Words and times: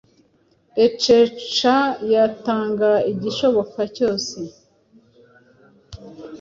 rebecca 0.77 1.77
yatanga 2.13 2.89
igishoboka 3.11 3.79
cyose 3.95 4.37